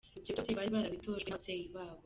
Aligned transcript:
Ibyo 0.19 0.31
byose 0.33 0.51
bari 0.57 0.69
barabitojwe 0.75 1.29
n’ababyeyi 1.29 1.65
babo. 1.75 1.99